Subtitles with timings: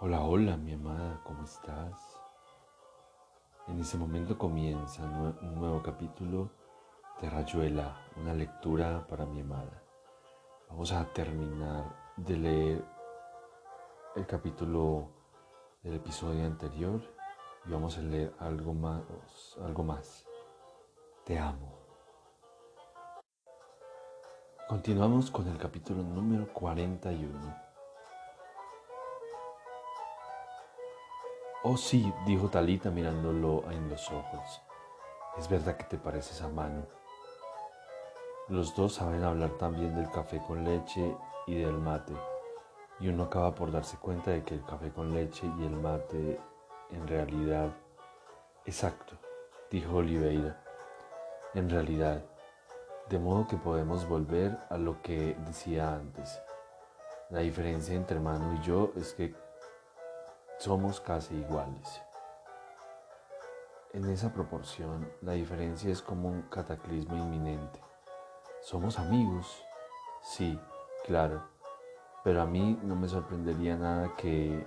[0.00, 1.98] Hola, hola, mi amada, ¿cómo estás?
[3.66, 6.52] En este momento comienza un nuevo capítulo
[7.20, 9.82] de Rayuela, una lectura para mi amada.
[10.68, 12.84] Vamos a terminar de leer
[14.14, 15.08] el capítulo
[15.82, 17.02] del episodio anterior
[17.66, 19.02] y vamos a leer algo más,
[19.64, 20.24] algo más.
[21.24, 21.76] Te amo.
[24.68, 27.67] Continuamos con el capítulo número 41
[31.64, 34.62] Oh sí, dijo Talita mirándolo en los ojos.
[35.36, 36.86] Es verdad que te pareces a Manu.
[38.46, 41.16] Los dos saben hablar también del café con leche
[41.48, 42.14] y del mate,
[43.00, 46.40] y uno acaba por darse cuenta de que el café con leche y el mate
[46.90, 47.70] en realidad...
[48.64, 49.14] Exacto,
[49.68, 50.62] dijo Oliveira.
[51.54, 52.22] En realidad,
[53.08, 56.40] de modo que podemos volver a lo que decía antes.
[57.30, 59.34] La diferencia entre Manu y yo es que
[60.58, 62.02] somos casi iguales.
[63.92, 67.80] En esa proporción, la diferencia es como un cataclismo inminente.
[68.60, 69.64] ¿Somos amigos?
[70.20, 70.58] Sí,
[71.06, 71.42] claro.
[72.24, 74.66] Pero a mí no me sorprendería nada que...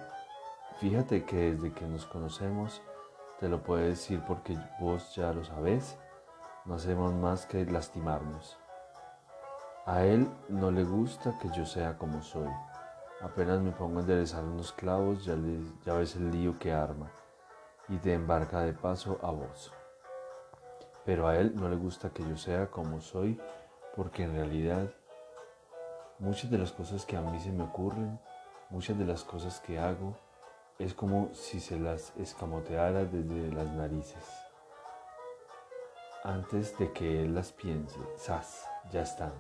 [0.79, 2.81] Fíjate que desde que nos conocemos,
[3.39, 5.97] te lo puedo decir porque vos ya lo sabés,
[6.63, 8.57] no hacemos más que lastimarnos.
[9.85, 12.49] A él no le gusta que yo sea como soy.
[13.23, 15.35] Apenas me pongo a enderezar unos clavos, ya,
[15.93, 17.11] ves el lío que arma
[17.87, 19.71] y te embarca de paso a vos.
[21.05, 23.39] Pero a él no le gusta que yo sea como soy,
[23.95, 24.89] porque en realidad
[26.17, 28.19] muchas de las cosas que a mí se me ocurren,
[28.71, 30.17] muchas de las cosas que hago,
[30.79, 34.25] es como si se las escamoteara desde las narices.
[36.23, 38.67] Antes de que él las piense, ¡zas!
[38.91, 39.33] Ya están.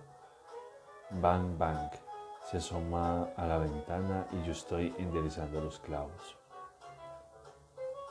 [1.09, 2.10] Bang, bang
[2.43, 6.37] se asoma a la ventana y yo estoy enderezando los clavos.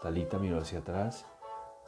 [0.03, 1.27] Talita miró hacia atrás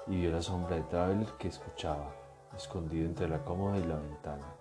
[0.06, 2.12] y vio la sombra de Traveler que escuchaba,
[2.54, 4.54] escondido entre la cómoda y la ventana.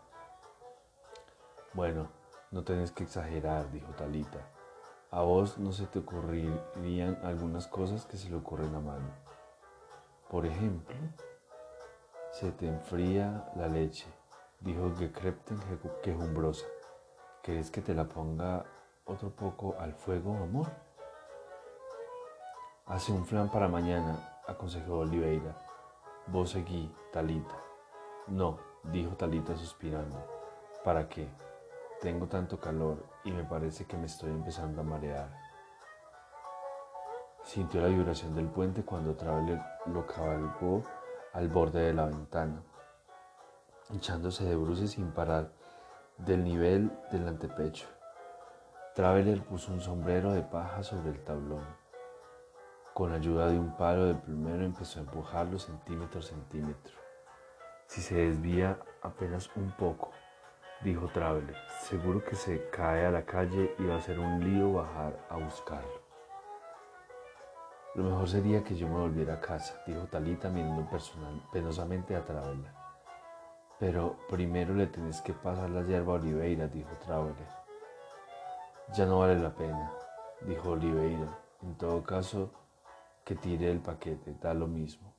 [1.74, 2.08] Bueno,
[2.52, 4.40] no tenés que exagerar, dijo Talita.
[5.09, 9.09] A vos no se te ocurrirían algunas cosas que se le ocurren a mano.
[10.30, 10.96] Por ejemplo,
[12.31, 14.08] se te enfría la leche,
[14.62, 15.59] dijo Gekrepten
[16.02, 16.66] quejumbrosa.
[17.41, 18.63] ¿Querés que te la ponga
[19.06, 20.68] otro poco al fuego, amor?
[22.85, 25.56] Hace un flan para mañana, aconsejó Oliveira.
[26.28, 27.56] Vos seguí, Talita.
[28.28, 30.24] No, dijo Talita suspirando.
[30.84, 31.28] ¿Para qué?
[32.00, 35.35] Tengo tanto calor y me parece que me estoy empezando a marear.
[37.44, 40.84] Sintió la vibración del puente cuando Traveler lo cabalgó
[41.34, 42.62] al borde de la ventana,
[43.96, 45.59] echándose de bruces sin parar
[46.26, 47.88] del nivel del antepecho.
[48.94, 51.66] Traveler puso un sombrero de paja sobre el tablón.
[52.94, 56.94] Con ayuda de un palo de plumero empezó a empujarlo centímetro a centímetro.
[57.88, 60.12] Si se desvía apenas un poco,
[60.84, 64.74] dijo Traveler, seguro que se cae a la calle y va a ser un lío
[64.74, 66.02] bajar a buscarlo.
[67.96, 70.88] Lo mejor sería que yo me volviera a casa, dijo Talita mirando
[71.52, 72.81] penosamente a Traveler.
[73.81, 77.47] Pero primero le tenés que pasar la hierba a Oliveira, dijo Traveler.
[78.94, 79.92] Ya no vale la pena,
[80.42, 81.40] dijo Oliveira.
[81.64, 82.52] En todo caso,
[83.25, 85.16] que tire el paquete, da lo mismo.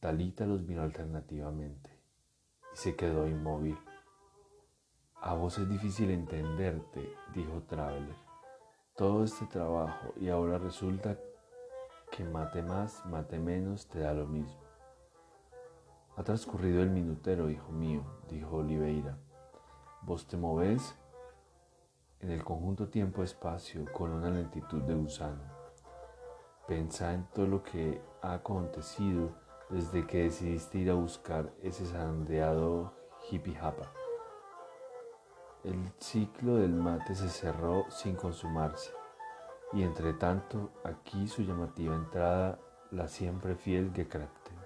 [0.00, 1.96] Talita los miró alternativamente
[2.72, 3.78] y se quedó inmóvil.
[5.20, 8.16] A vos es difícil entenderte, dijo Traveler.
[8.96, 11.16] Todo este trabajo y ahora resulta
[12.10, 14.61] que mate más, mate menos, te da lo mismo.
[16.14, 19.16] Ha transcurrido el minutero, hijo mío, dijo Oliveira.
[20.02, 20.94] Vos te movés
[22.20, 25.42] en el conjunto tiempo-espacio con una lentitud de gusano.
[26.68, 29.30] Pensá en todo lo que ha acontecido
[29.70, 32.92] desde que decidiste ir a buscar ese sandeado
[33.30, 33.90] hippie japa.
[35.64, 38.92] El ciclo del mate se cerró sin consumarse
[39.72, 42.58] y entre tanto aquí su llamativa entrada
[42.90, 44.61] la siempre fiel Gekrakte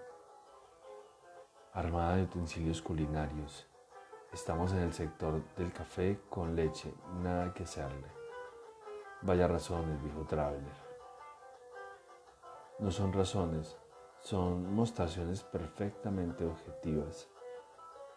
[1.76, 3.66] armada de utensilios culinarios.
[4.32, 8.06] Estamos en el sector del café con leche, nada que hacerle.
[9.20, 10.86] Vaya razones, dijo Traveler.
[12.78, 13.76] No son razones,
[14.20, 17.28] son mostraciones perfectamente objetivas.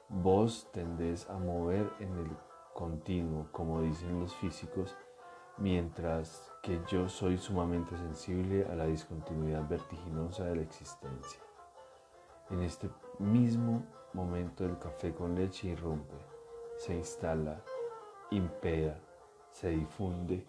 [0.08, 2.30] Vos tendés a mover en el
[2.74, 4.96] continuo, como dicen los físicos,
[5.58, 11.42] mientras que yo soy sumamente sensible a la discontinuidad vertiginosa de la existencia.
[12.50, 13.83] En este mismo
[14.13, 16.16] momento el café con leche irrumpe,
[16.77, 17.62] se instala,
[18.31, 18.98] impera,
[19.51, 20.45] se difunde,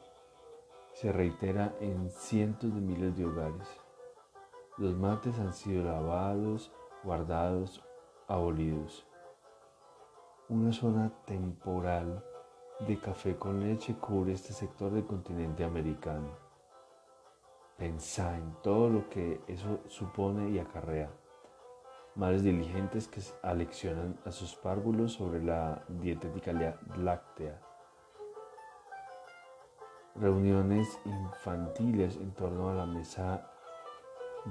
[0.93, 3.69] se reitera en cientos de miles de hogares.
[4.79, 6.73] Los mates han sido lavados,
[7.03, 7.85] guardados,
[8.29, 9.07] abolidos.
[10.49, 12.25] Una zona temporal
[12.87, 16.31] de café con leche cubre este sector del continente americano.
[17.77, 21.11] Pensá en todo lo que eso supone y acarrea.
[22.21, 26.53] Madres diligentes que aleccionan a sus párvulos sobre la dietética
[26.99, 27.59] láctea
[30.17, 33.51] reuniones infantiles en torno a la mesa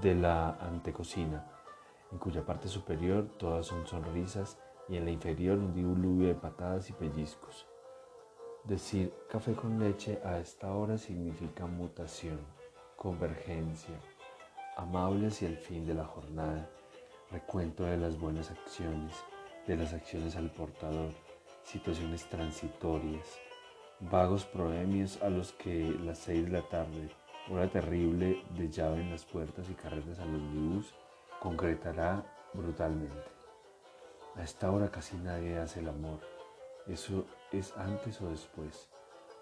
[0.01, 1.45] de la antecocina,
[2.11, 4.57] en cuya parte superior todas son sonrisas
[4.87, 7.67] y en la inferior un diluvio de patadas y pellizcos.
[8.63, 12.39] Decir café con leche a esta hora significa mutación,
[12.95, 13.99] convergencia,
[14.75, 16.67] amable hacia el fin de la jornada,
[17.31, 19.13] recuento de las buenas acciones,
[19.67, 21.11] de las acciones al portador,
[21.63, 23.39] situaciones transitorias,
[23.99, 27.09] vagos proemios a los que las seis de la tarde,
[27.51, 30.93] hora terrible de llave en las puertas y carretas a los bus,
[31.39, 32.23] concretará
[32.53, 33.29] brutalmente.
[34.35, 36.19] A esta hora casi nadie hace el amor.
[36.87, 38.89] Eso es antes o después.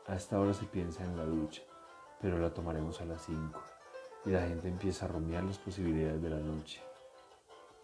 [0.08, 1.62] A esta hora se piensa en la ducha,
[2.22, 3.62] pero la tomaremos a las 5
[4.26, 6.87] y la gente empieza a rumiar las posibilidades de la noche.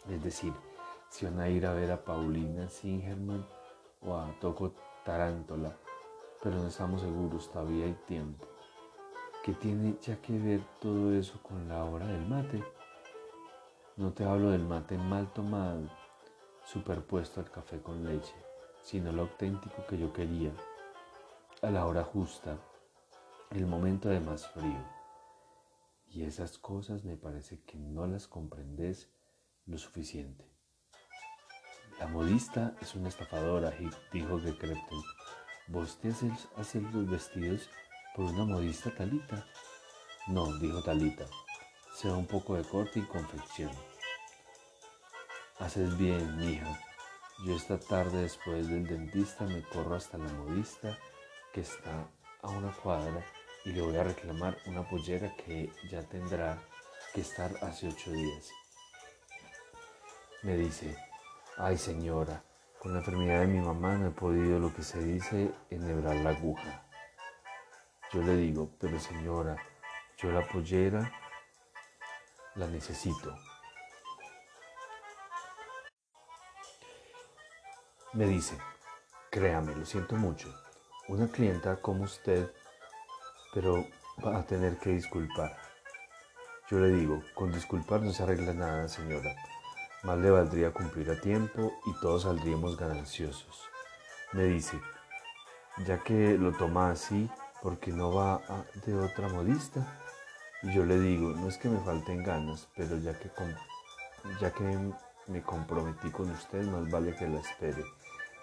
[0.09, 0.53] Es decir,
[1.09, 3.45] si van a ir a ver a Paulina Singerman
[4.01, 4.73] o a Toco
[5.05, 5.77] Tarántola
[6.43, 8.45] pero no estamos seguros, todavía hay tiempo.
[9.45, 12.61] ¿Qué tiene ya que ver todo eso con la hora del mate?
[13.95, 15.89] No te hablo del mate mal tomado,
[16.65, 18.35] superpuesto al café con leche,
[18.81, 20.51] sino lo auténtico que yo quería,
[21.61, 22.57] a la hora justa,
[23.51, 24.83] el momento de más frío.
[26.09, 29.09] Y esas cosas me parece que no las comprendes
[29.65, 30.45] lo suficiente.
[31.99, 33.71] La modista es una estafadora,
[34.11, 35.01] dijo que Krepten.
[35.67, 37.69] ¿Vos te haces, los vestidos
[38.15, 39.45] por una modista Talita?
[40.27, 41.25] No, dijo Talita.
[41.95, 43.71] Se da un poco de corte y confección.
[45.59, 46.77] Haces bien, mija.
[47.45, 50.97] Yo esta tarde después del dentista me corro hasta la modista
[51.53, 52.09] que está
[52.41, 53.23] a una cuadra
[53.63, 56.61] y le voy a reclamar una pollera que ya tendrá
[57.13, 58.51] que estar hace ocho días.
[60.43, 60.97] Me dice,
[61.57, 62.43] ay señora,
[62.77, 66.31] con la enfermedad de mi mamá no he podido lo que se dice enhebrar la
[66.31, 66.83] aguja.
[68.11, 69.55] Yo le digo, pero señora,
[70.17, 71.09] yo la pollera
[72.55, 73.33] la necesito.
[78.11, 78.57] Me dice,
[79.31, 80.53] créame, lo siento mucho.
[81.07, 82.51] Una clienta como usted,
[83.53, 83.87] pero
[84.23, 85.57] va a tener que disculpar.
[86.69, 89.33] Yo le digo, con disculpar no se arregla nada, señora.
[90.03, 93.69] Más le valdría cumplir a tiempo y todos saldríamos gananciosos.
[94.33, 94.77] Me dice,
[95.85, 97.29] ya que lo toma así,
[97.61, 98.41] ¿por qué no va
[98.85, 100.01] de otra modista?
[100.61, 103.31] Y yo le digo, no es que me falten ganas, pero ya que,
[104.41, 104.77] ya que
[105.27, 107.85] me comprometí con usted, más vale que la espere.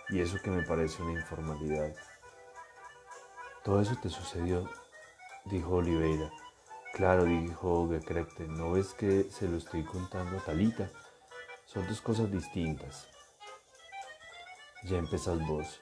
[0.08, 1.94] Y eso que me parece una informalidad.
[3.62, 4.66] Todo eso te sucedió,
[5.44, 6.30] dijo Oliveira.
[6.94, 10.90] Claro, dijo Gekrekte, ¿no ves que se lo estoy contando a Talita?
[11.72, 13.06] Son dos cosas distintas.
[14.82, 15.80] Ya empezas vos.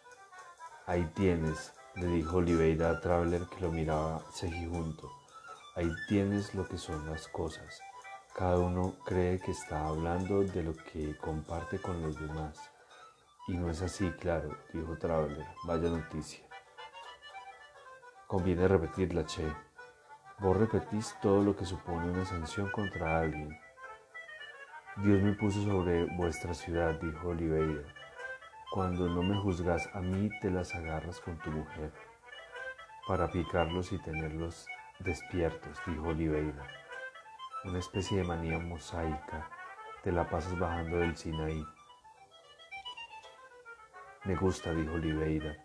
[0.85, 4.21] Ahí tienes, le dijo Oliveira a Traveler que lo miraba
[4.71, 5.11] junto.
[5.77, 7.81] Ahí tienes lo que son las cosas.
[8.35, 12.59] Cada uno cree que está hablando de lo que comparte con los demás.
[13.47, 15.47] Y no es así, claro, dijo Traveler.
[15.65, 16.45] Vaya noticia.
[18.27, 19.51] Conviene repetirla, Che.
[20.39, 23.59] Vos repetís todo lo que supone una sanción contra alguien
[25.01, 27.85] Dios me puso sobre vuestra ciudad, dijo Oliveira.
[28.73, 31.93] Cuando no me juzgas a mí, te las agarras con tu mujer,
[33.07, 34.67] para picarlos y tenerlos
[34.99, 36.67] despiertos, dijo Oliveira.
[37.65, 39.49] Una especie de manía mosaica,
[40.03, 41.65] te la pasas bajando del Sinaí.
[44.25, 45.57] Me gusta, dijo Oliveira,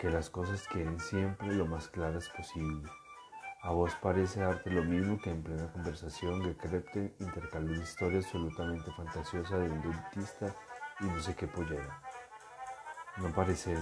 [0.00, 2.90] que las cosas queden siempre lo más claras posible.
[3.62, 8.90] A vos parece darte lo mismo que en plena conversación Gekrepte intercaló una historia absolutamente
[8.92, 9.82] fantasiosa de un
[11.00, 12.00] y no sé qué pollera.
[13.18, 13.76] No parece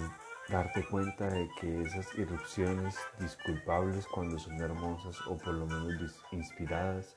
[0.49, 7.17] darte cuenta de que esas irrupciones disculpables cuando son hermosas o por lo menos inspiradas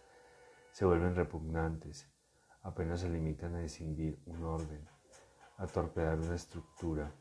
[0.72, 2.08] se vuelven repugnantes,
[2.62, 4.88] apenas se limitan a decidir un orden,
[5.58, 7.12] a torpedar una estructura.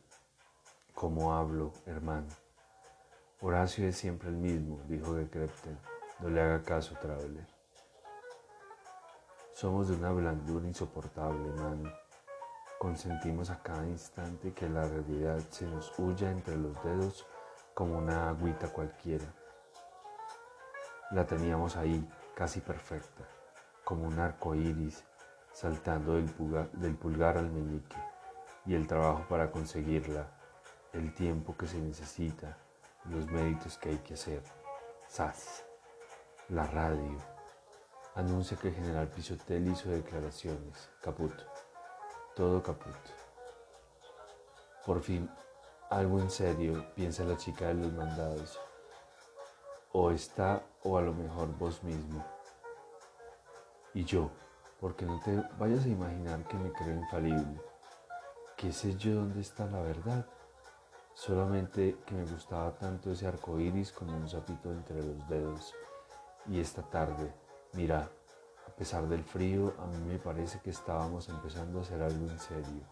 [0.95, 2.29] como hablo, hermano?
[3.43, 5.79] Horacio es siempre el mismo, dijo Gekrepten.
[6.19, 7.47] No le haga caso, Traveler.
[9.55, 11.91] Somos de una blandura insoportable, mano.
[12.79, 17.27] Consentimos a cada instante que la realidad se nos huya entre los dedos
[17.73, 19.25] como una agüita cualquiera.
[21.11, 23.25] La teníamos ahí, casi perfecta,
[23.85, 25.03] como un arco iris
[25.51, 27.97] saltando del pulgar al meñique,
[28.67, 30.27] y el trabajo para conseguirla,
[30.93, 32.59] el tiempo que se necesita,
[33.05, 34.43] los méritos que hay que hacer.
[35.09, 35.65] SAS.
[36.49, 37.17] La radio.
[38.15, 40.91] Anuncia que el general Pisotel hizo declaraciones.
[41.03, 41.33] Caput.
[42.35, 42.97] Todo caput.
[44.85, 45.31] Por fin,
[45.91, 48.59] algo en serio, piensa la chica de los mandados.
[49.93, 52.25] O está, o a lo mejor vos mismo.
[53.95, 54.31] Y yo,
[54.81, 57.61] porque no te vayas a imaginar que me creo infalible.
[58.57, 60.27] ¿Qué sé yo dónde está la verdad?
[61.21, 65.75] Solamente que me gustaba tanto ese arco iris como un sapito entre los dedos.
[66.47, 67.31] Y esta tarde,
[67.75, 68.11] mira,
[68.67, 72.39] a pesar del frío, a mí me parece que estábamos empezando a hacer algo en
[72.39, 72.87] serio.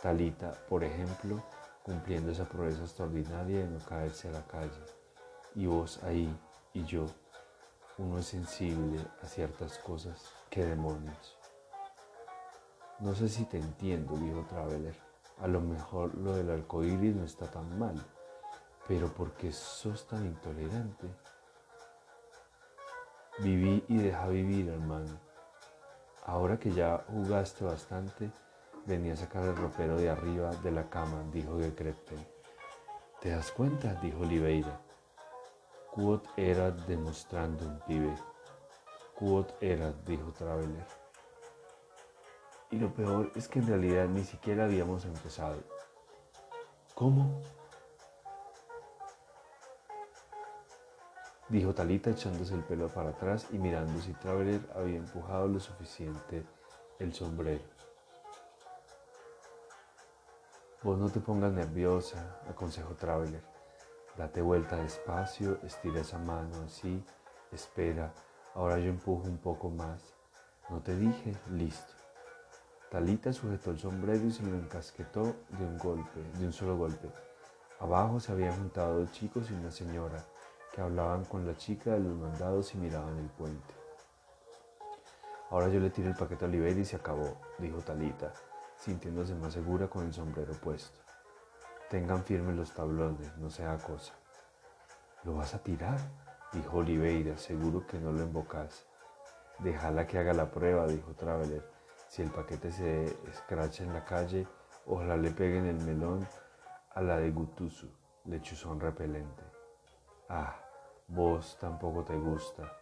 [0.00, 1.42] Talita, por ejemplo,
[1.82, 4.82] cumpliendo esa proeza extraordinaria de no caerse a la calle.
[5.54, 6.34] Y vos ahí
[6.72, 7.04] y yo,
[7.98, 10.30] uno es sensible a ciertas cosas.
[10.48, 11.36] ¡Qué demonios!
[13.00, 15.13] No sé si te entiendo, dijo Traveler.
[15.44, 17.94] A lo mejor lo del arcoíris no está tan mal,
[18.88, 21.06] pero ¿por qué sos tan intolerante?
[23.40, 25.20] Viví y deja vivir, hermano.
[26.24, 28.30] Ahora que ya jugaste bastante,
[28.86, 32.26] venía a sacar el ropero de arriba de la cama, dijo Gekrepten.
[33.20, 33.92] ¿Te das cuenta?
[33.96, 34.80] dijo Oliveira.
[35.92, 38.14] Quod era demostrando un pibe.
[39.14, 41.03] Quod era, dijo Traveler.
[42.70, 45.62] Y lo peor es que en realidad ni siquiera habíamos empezado.
[46.94, 47.40] ¿Cómo?
[51.48, 56.42] Dijo Talita echándose el pelo para atrás y mirando si Traveler había empujado lo suficiente
[56.98, 57.64] el sombrero.
[60.82, 63.42] Vos no te pongas nerviosa, aconsejó Traveler.
[64.16, 67.04] Date vuelta despacio, estira esa mano así,
[67.50, 68.12] espera,
[68.54, 70.14] ahora yo empujo un poco más.
[70.70, 72.03] No te dije, listo.
[72.94, 77.08] Talita sujetó el sombrero y se lo encasquetó de un golpe, de un solo golpe.
[77.80, 80.24] Abajo se habían juntado dos chicos y una señora
[80.72, 83.74] que hablaban con la chica de los mandados y miraban el puente.
[85.50, 88.32] Ahora yo le tiré el paquete a Oliveira y se acabó, dijo Talita,
[88.76, 91.00] sintiéndose más segura con el sombrero puesto.
[91.90, 94.14] Tengan firmes los tablones, no sea cosa.
[95.24, 95.98] ¿Lo vas a tirar?
[96.52, 98.86] dijo Oliveira, seguro que no lo embocas.
[99.58, 101.73] Déjala que haga la prueba, dijo Traveler.
[102.14, 104.46] Si el paquete se escracha en la calle,
[104.86, 106.24] ojalá le peguen el melón
[106.94, 107.88] a la de Gutusu,
[108.26, 109.42] lechuzón repelente.
[110.28, 110.54] Ah,
[111.08, 112.72] vos tampoco te gusta,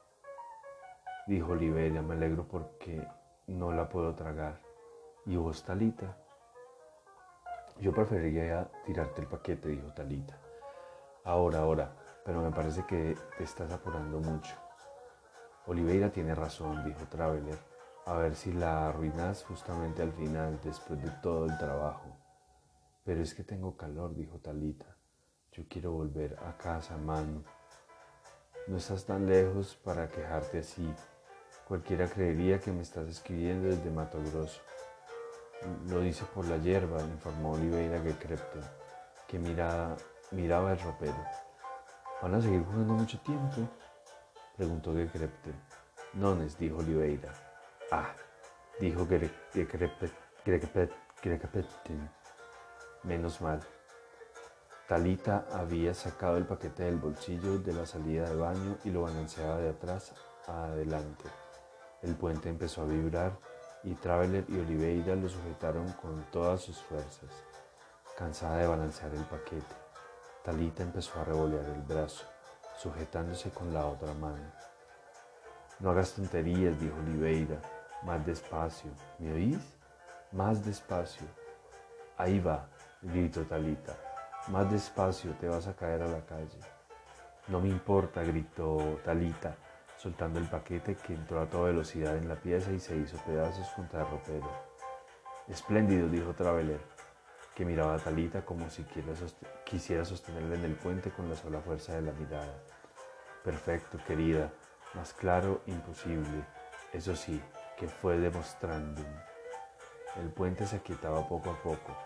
[1.26, 3.08] dijo Oliveira, me alegro porque
[3.46, 4.60] no la puedo tragar.
[5.24, 6.14] ¿Y vos, Talita?
[7.80, 10.36] Yo preferiría tirarte el paquete, dijo Talita.
[11.24, 14.54] Ahora, ahora, pero me parece que te estás apurando mucho.
[15.68, 17.71] Oliveira tiene razón, dijo Traveler
[18.06, 22.16] a ver si la arruinas justamente al final, después de todo el trabajo.
[23.04, 24.96] Pero es que tengo calor, dijo Talita.
[25.52, 27.44] Yo quiero volver a casa, mano.
[28.66, 30.92] No estás tan lejos para quejarte así.
[31.66, 34.60] Cualquiera creería que me estás escribiendo desde Mato Grosso.
[35.88, 38.62] Lo dice por la hierba, informó Oliveira que Crepton,
[39.28, 39.96] que miraba,
[40.32, 41.24] miraba el ropero.
[42.20, 43.68] ¿Van a seguir jugando mucho tiempo?
[44.56, 45.54] Preguntó Gekrepten.
[46.14, 47.32] Nones, dijo Oliveira.
[47.94, 48.08] Ah,
[48.80, 49.06] dijo
[53.02, 53.60] Menos mal.
[54.88, 59.58] Talita había sacado el paquete del bolsillo de la salida de baño y lo balanceaba
[59.58, 60.14] de atrás
[60.46, 61.24] a adelante.
[62.00, 63.38] El puente empezó a vibrar
[63.84, 67.28] y Traveler y Oliveira lo sujetaron con todas sus fuerzas.
[68.16, 69.76] Cansada de balancear el paquete,
[70.42, 72.24] Talita empezó a revolear el brazo,
[72.78, 74.50] sujetándose con la otra mano.
[75.78, 77.60] No hagas tonterías, dijo Oliveira,
[78.04, 79.76] más despacio, ¿me oís?
[80.32, 81.26] Más despacio.
[82.16, 82.66] Ahí va,
[83.00, 83.96] gritó Talita.
[84.48, 86.58] Más despacio, te vas a caer a la calle.
[87.48, 89.54] No me importa, gritó Talita,
[89.96, 93.68] soltando el paquete que entró a toda velocidad en la pieza y se hizo pedazos
[93.70, 94.50] contra el ropero.
[95.48, 96.80] Espléndido, dijo Traveler,
[97.54, 98.84] que miraba a Talita como si
[99.64, 102.54] quisiera sostenerla en el puente con la sola fuerza de la mirada.
[103.44, 104.50] Perfecto, querida,
[104.94, 106.44] más claro, imposible.
[106.92, 107.40] Eso sí,
[107.82, 109.02] que fue demostrando.
[110.14, 111.96] El puente se aquietaba poco a poco.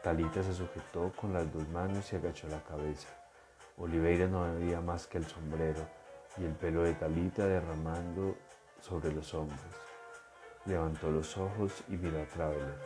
[0.00, 3.08] Talita se sujetó con las dos manos y agachó la cabeza.
[3.76, 5.84] Oliveira no veía más que el sombrero
[6.36, 8.36] y el pelo de Talita derramando
[8.80, 9.58] sobre los hombros.
[10.66, 12.78] Levantó los ojos y miró a Traveler.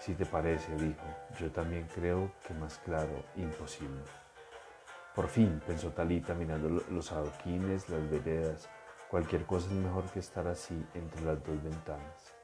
[0.00, 1.06] Si te parece, dijo,
[1.40, 4.02] yo también creo que más claro, imposible.
[5.14, 8.68] Por fin, pensó Talita mirando los adoquines, las veredas.
[9.14, 12.34] Cualquier cosa es mejor que estar así entre las dos ventanas.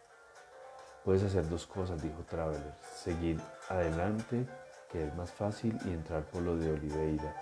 [1.04, 2.72] Puedes hacer dos cosas, dijo Traveler.
[2.94, 4.46] Seguir adelante,
[4.88, 7.34] que es más fácil, y entrar por lo de Oliveira.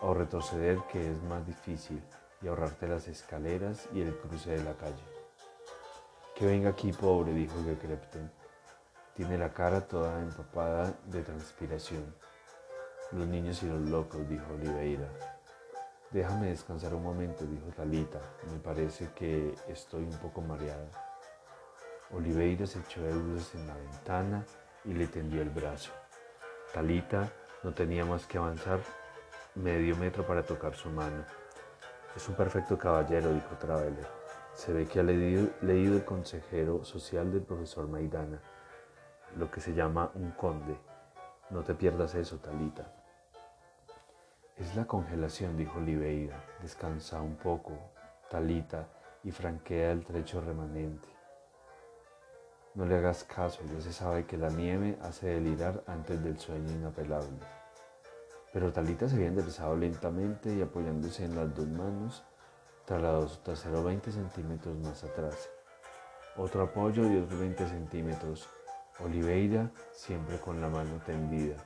[0.00, 2.02] O retroceder, que es más difícil,
[2.42, 5.04] y ahorrarte las escaleras y el cruce de la calle.
[6.34, 8.28] Que venga aquí, pobre, dijo Gekrepten.
[9.14, 12.12] Tiene la cara toda empapada de transpiración.
[13.12, 15.39] Los niños y los locos, dijo Oliveira.
[16.10, 18.20] Déjame descansar un momento, dijo Talita.
[18.50, 20.90] Me parece que estoy un poco mareada.
[22.12, 24.44] Oliveira se echó de bruces en la ventana
[24.84, 25.92] y le tendió el brazo.
[26.74, 27.30] Talita
[27.62, 28.80] no tenía más que avanzar
[29.54, 31.24] medio metro para tocar su mano.
[32.16, 34.06] Es un perfecto caballero, dijo Traveler.
[34.52, 38.42] Se ve que ha leído, leído el consejero social del profesor Maidana,
[39.36, 40.76] lo que se llama un conde.
[41.50, 42.99] No te pierdas eso, Talita.
[44.60, 46.44] Es la congelación, dijo Oliveira.
[46.60, 47.72] Descansa un poco,
[48.28, 48.86] Talita,
[49.24, 51.08] y franquea el trecho remanente.
[52.74, 56.70] No le hagas caso, ya se sabe que la nieve hace delirar antes del sueño
[56.72, 57.38] inapelable.
[58.52, 62.22] Pero Talita se había enderezado lentamente y apoyándose en las dos manos,
[62.84, 65.48] trasladó su trasero 20 centímetros más atrás.
[66.36, 68.46] Otro apoyo y otros 20 centímetros.
[69.02, 71.56] Oliveira siempre con la mano tendida.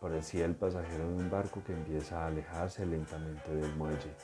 [0.00, 4.14] Parecía el pasajero de un barco que empieza a alejarse lentamente del muelle.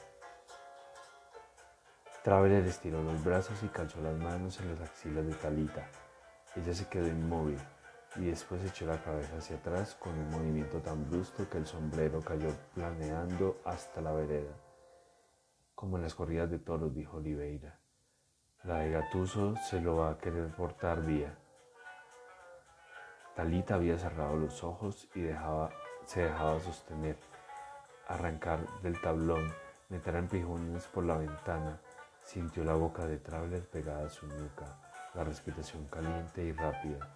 [2.23, 5.89] Traveler estiró los brazos y calzó las manos en las axilas de Talita.
[6.57, 7.59] Ella se quedó inmóvil
[8.17, 12.21] y después echó la cabeza hacia atrás con un movimiento tan brusco que el sombrero
[12.21, 14.55] cayó planeando hasta la vereda.
[15.75, 17.81] Como en las corridas de toros, dijo Oliveira.
[18.63, 21.37] La de Gatuso se lo va a querer portar vía.
[23.35, 25.21] Talita había cerrado los ojos y
[26.07, 27.17] se dejaba sostener,
[28.09, 29.53] arrancar del tablón,
[29.89, 31.81] meter empujones por la ventana.
[32.23, 34.79] Sintió la boca de Traveler pegada a su nuca
[35.15, 37.09] la respiración caliente y rápida.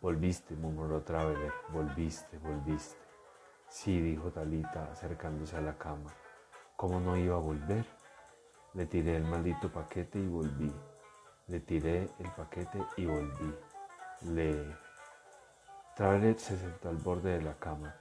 [0.00, 2.96] Volviste, murmuró Traveler, volviste, volviste.
[3.68, 6.10] Sí, dijo Talita, acercándose a la cama.
[6.76, 7.84] ¿Cómo no iba a volver?
[8.74, 10.72] Le tiré el maldito paquete y volví.
[11.48, 13.54] Le tiré el paquete y volví.
[14.22, 14.87] Le...
[15.98, 17.92] Traveler se sentó al borde de la cama.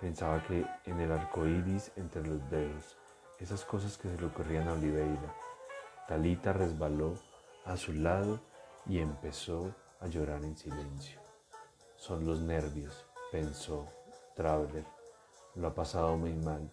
[0.00, 2.96] Pensaba que en el arco iris entre los dedos,
[3.40, 5.34] esas cosas que se le ocurrían a Oliveira.
[6.06, 7.14] Talita resbaló
[7.64, 8.38] a su lado
[8.86, 11.18] y empezó a llorar en silencio.
[11.96, 13.88] Son los nervios, pensó
[14.36, 14.86] Traveler.
[15.56, 16.70] Lo ha pasado muy mal.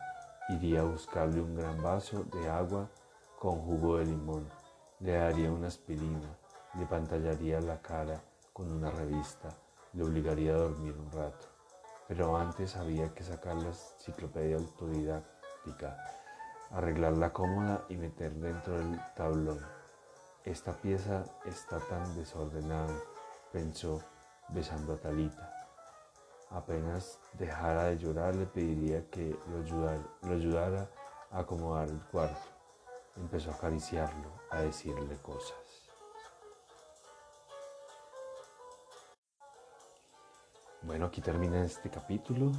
[0.50, 2.88] Iría a buscarle un gran vaso de agua
[3.40, 4.48] con jugo de limón.
[5.00, 6.38] Le daría una aspirina,
[6.76, 8.22] le pantallaría la cara
[8.54, 9.50] con una revista,
[9.94, 11.48] le obligaría a dormir un rato.
[12.08, 15.98] Pero antes había que sacar la enciclopedia autodidáctica,
[16.72, 19.60] arreglar la cómoda y meter dentro del tablón
[20.46, 22.98] esta pieza está tan desordenada,
[23.52, 24.02] pensó
[24.48, 25.54] besando a Talita.
[26.50, 30.90] Apenas dejara de llorar le pediría que lo ayudara,
[31.30, 32.50] a acomodar el cuarto.
[33.18, 35.69] Empezó a acariciarlo, a decirle cosas.
[40.82, 42.54] Bueno, aquí termina este capítulo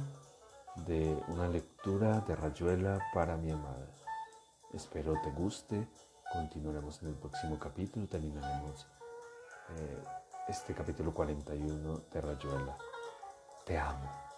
[0.85, 3.89] de una lectura de Rayuela para mi amada.
[4.73, 5.87] Espero te guste.
[6.31, 8.87] Continuaremos en el próximo capítulo, terminaremos
[9.75, 10.03] eh,
[10.47, 12.77] este capítulo 41 de Rayuela.
[13.65, 14.30] Te amo.